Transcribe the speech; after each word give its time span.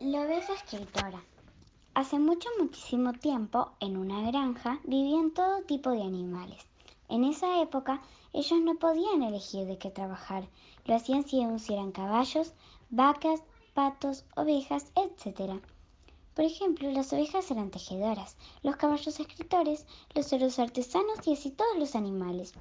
La 0.00 0.22
oveja 0.22 0.54
escritora. 0.54 1.22
Hace 1.92 2.18
mucho, 2.18 2.48
muchísimo 2.58 3.12
tiempo, 3.12 3.72
en 3.80 3.98
una 3.98 4.22
granja, 4.30 4.80
vivían 4.84 5.32
todo 5.32 5.60
tipo 5.64 5.90
de 5.90 6.00
animales. 6.00 6.66
En 7.10 7.22
esa 7.22 7.60
época, 7.60 8.00
ellos 8.32 8.60
no 8.62 8.76
podían 8.76 9.22
elegir 9.22 9.66
de 9.66 9.76
qué 9.76 9.90
trabajar. 9.90 10.48
Lo 10.86 10.94
hacían 10.94 11.28
si 11.28 11.42
eran 11.42 11.92
caballos, 11.92 12.54
vacas, 12.88 13.42
patos, 13.74 14.24
ovejas, 14.36 14.90
etc. 14.96 15.60
Por 16.34 16.46
ejemplo, 16.46 16.90
las 16.90 17.12
ovejas 17.12 17.50
eran 17.50 17.70
tejedoras, 17.70 18.38
los 18.62 18.76
caballos 18.76 19.20
escritores, 19.20 19.86
los 20.14 20.24
cerdos 20.24 20.58
artesanos 20.58 21.26
y 21.26 21.34
así 21.34 21.50
todos 21.50 21.76
los 21.78 21.94
animales. 21.94 22.54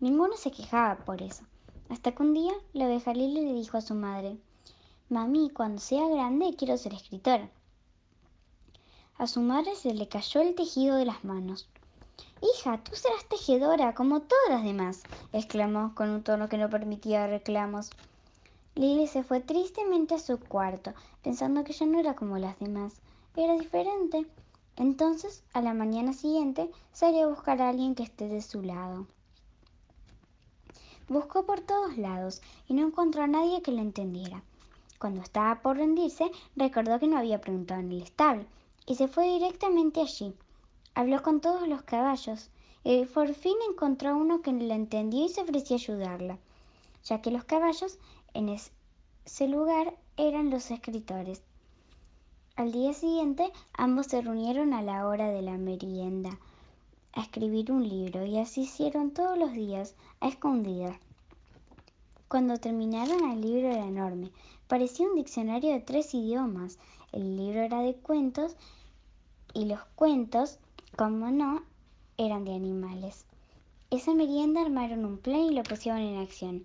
Ninguno 0.00 0.36
se 0.36 0.50
quejaba 0.50 1.02
por 1.06 1.22
eso. 1.22 1.44
Hasta 1.88 2.12
que 2.12 2.22
un 2.22 2.34
día 2.34 2.52
la 2.74 2.84
oveja 2.84 3.14
Lili 3.14 3.40
le 3.40 3.54
dijo 3.54 3.78
a 3.78 3.80
su 3.80 3.94
madre, 3.94 4.36
Mami, 5.10 5.50
cuando 5.50 5.80
sea 5.80 6.08
grande 6.08 6.56
quiero 6.56 6.78
ser 6.78 6.94
escritora. 6.94 7.50
A 9.18 9.26
su 9.26 9.42
madre 9.42 9.76
se 9.76 9.92
le 9.92 10.08
cayó 10.08 10.40
el 10.40 10.54
tejido 10.54 10.96
de 10.96 11.04
las 11.04 11.24
manos. 11.24 11.68
Hija, 12.40 12.82
tú 12.82 12.96
serás 12.96 13.28
tejedora 13.28 13.94
como 13.94 14.22
todas 14.22 14.48
las 14.48 14.64
demás, 14.64 15.02
exclamó 15.32 15.94
con 15.94 16.08
un 16.08 16.22
tono 16.22 16.48
que 16.48 16.56
no 16.56 16.70
permitía 16.70 17.26
reclamos. 17.26 17.90
Lily 18.76 19.06
se 19.06 19.22
fue 19.22 19.40
tristemente 19.40 20.14
a 20.14 20.18
su 20.18 20.38
cuarto, 20.38 20.94
pensando 21.22 21.64
que 21.64 21.74
ya 21.74 21.86
no 21.86 22.00
era 22.00 22.16
como 22.16 22.38
las 22.38 22.58
demás, 22.58 22.94
era 23.36 23.58
diferente. 23.58 24.26
Entonces, 24.76 25.44
a 25.52 25.60
la 25.60 25.74
mañana 25.74 26.12
siguiente, 26.12 26.70
salió 26.92 27.24
a 27.24 27.28
buscar 27.28 27.60
a 27.60 27.68
alguien 27.68 27.94
que 27.94 28.02
esté 28.02 28.26
de 28.28 28.40
su 28.40 28.62
lado. 28.62 29.06
Buscó 31.08 31.44
por 31.44 31.60
todos 31.60 31.98
lados 31.98 32.40
y 32.66 32.74
no 32.74 32.86
encontró 32.86 33.22
a 33.22 33.26
nadie 33.26 33.60
que 33.60 33.70
le 33.70 33.82
entendiera. 33.82 34.42
Cuando 35.04 35.20
estaba 35.20 35.60
por 35.60 35.76
rendirse, 35.76 36.30
recordó 36.56 36.98
que 36.98 37.06
no 37.06 37.18
había 37.18 37.38
preguntado 37.38 37.78
en 37.78 37.92
el 37.92 38.00
establo 38.00 38.46
y 38.86 38.94
se 38.94 39.06
fue 39.06 39.28
directamente 39.28 40.00
allí. 40.00 40.32
Habló 40.94 41.22
con 41.22 41.42
todos 41.42 41.68
los 41.68 41.82
caballos 41.82 42.48
y 42.84 43.04
por 43.04 43.34
fin 43.34 43.52
encontró 43.68 44.16
uno 44.16 44.40
que 44.40 44.50
la 44.54 44.74
entendió 44.74 45.26
y 45.26 45.28
se 45.28 45.42
ofreció 45.42 45.76
a 45.76 45.78
ayudarla, 45.78 46.38
ya 47.04 47.20
que 47.20 47.30
los 47.30 47.44
caballos 47.44 47.98
en 48.32 48.48
ese 48.48 49.46
lugar 49.46 49.94
eran 50.16 50.48
los 50.48 50.70
escritores. 50.70 51.42
Al 52.56 52.72
día 52.72 52.94
siguiente, 52.94 53.52
ambos 53.74 54.06
se 54.06 54.22
reunieron 54.22 54.72
a 54.72 54.80
la 54.80 55.06
hora 55.06 55.28
de 55.28 55.42
la 55.42 55.58
merienda 55.58 56.30
a 57.12 57.20
escribir 57.20 57.70
un 57.70 57.86
libro 57.86 58.24
y 58.24 58.38
así 58.38 58.62
hicieron 58.62 59.10
todos 59.10 59.36
los 59.36 59.52
días 59.52 59.96
a 60.20 60.28
escondidas. 60.28 60.96
Cuando 62.34 62.58
terminaron 62.58 63.30
el 63.30 63.42
libro 63.42 63.68
era 63.68 63.86
enorme, 63.86 64.32
parecía 64.66 65.06
un 65.06 65.14
diccionario 65.14 65.70
de 65.70 65.78
tres 65.78 66.12
idiomas. 66.14 66.80
El 67.12 67.36
libro 67.36 67.60
era 67.60 67.80
de 67.80 67.94
cuentos 67.94 68.56
y 69.52 69.66
los 69.66 69.78
cuentos, 69.94 70.58
como 70.96 71.30
no, 71.30 71.62
eran 72.18 72.44
de 72.44 72.52
animales. 72.52 73.24
Esa 73.92 74.14
merienda 74.14 74.62
armaron 74.62 75.04
un 75.04 75.18
plan 75.18 75.42
y 75.42 75.54
lo 75.54 75.62
pusieron 75.62 76.00
en 76.00 76.18
acción. 76.18 76.64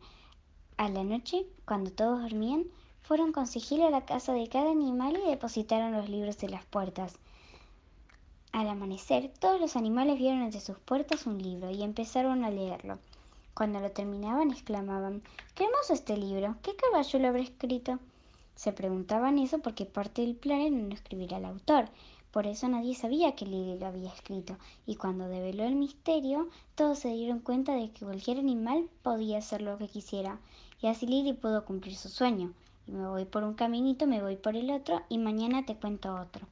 A 0.77 0.89
la 0.89 1.03
noche, 1.03 1.45
cuando 1.65 1.91
todos 1.91 2.23
dormían, 2.23 2.65
fueron 3.03 3.31
con 3.31 3.45
sigilo 3.45 3.85
a 3.85 3.91
la 3.91 4.05
casa 4.05 4.33
de 4.33 4.49
cada 4.49 4.71
animal 4.71 5.21
y 5.23 5.29
depositaron 5.29 5.91
los 5.91 6.09
libros 6.09 6.41
en 6.41 6.49
las 6.49 6.65
puertas. 6.65 7.19
Al 8.53 8.69
amanecer, 8.69 9.31
todos 9.39 9.61
los 9.61 9.75
animales 9.75 10.17
vieron 10.17 10.41
entre 10.41 10.61
sus 10.61 10.79
puertas 10.79 11.27
un 11.27 11.37
libro 11.37 11.69
y 11.69 11.83
empezaron 11.83 12.43
a 12.43 12.49
leerlo. 12.49 12.97
Cuando 13.59 13.81
lo 13.81 13.91
terminaban 13.91 14.51
exclamaban 14.51 15.21
¡Qué 15.53 15.65
hermoso 15.65 15.91
este 15.91 16.15
libro! 16.15 16.55
¿Qué 16.63 16.77
caballo 16.77 17.19
lo 17.19 17.27
habrá 17.27 17.41
escrito? 17.41 17.99
Se 18.55 18.71
preguntaban 18.71 19.37
eso 19.37 19.59
porque 19.59 19.85
parte 19.85 20.21
del 20.21 20.37
plan 20.37 20.61
era 20.61 20.77
no 20.77 20.93
escribir 20.93 21.35
al 21.35 21.43
autor. 21.43 21.89
Por 22.31 22.47
eso 22.47 22.69
nadie 22.69 22.95
sabía 22.95 23.35
que 23.35 23.45
Lily 23.45 23.77
lo 23.77 23.87
había 23.87 24.13
escrito, 24.13 24.57
y 24.85 24.95
cuando 24.95 25.27
develó 25.27 25.65
el 25.65 25.75
misterio, 25.75 26.47
todos 26.75 26.99
se 26.99 27.09
dieron 27.09 27.39
cuenta 27.39 27.73
de 27.73 27.91
que 27.91 28.05
cualquier 28.05 28.39
animal 28.39 28.87
podía 29.03 29.39
hacer 29.39 29.61
lo 29.61 29.77
que 29.77 29.89
quisiera, 29.89 30.39
y 30.81 30.87
así 30.87 31.05
Lily 31.05 31.33
pudo 31.33 31.65
cumplir 31.65 31.97
su 31.97 32.07
sueño. 32.07 32.53
Y 32.87 32.93
me 32.93 33.09
voy 33.09 33.25
por 33.25 33.43
un 33.43 33.55
caminito, 33.55 34.07
me 34.07 34.21
voy 34.21 34.37
por 34.37 34.55
el 34.55 34.71
otro, 34.71 35.01
y 35.09 35.17
mañana 35.17 35.65
te 35.65 35.75
cuento 35.75 36.15
otro. 36.15 36.47